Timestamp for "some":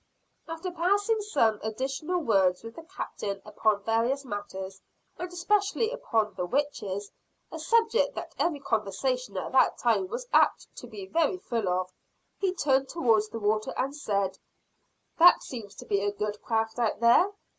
1.21-1.59